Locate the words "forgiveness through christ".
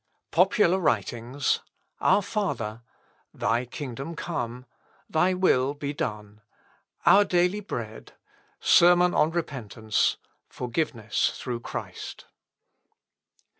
10.49-12.25